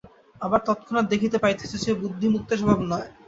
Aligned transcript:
আবার 0.41 0.59
তৎক্ষণাৎ 0.65 1.05
দেখিতে 1.09 1.37
পাইতেছ 1.37 1.71
যে, 1.83 1.91
বুদ্ধি 2.01 2.27
মুক্তস্বভাব 2.29 2.79
নয়। 2.89 3.07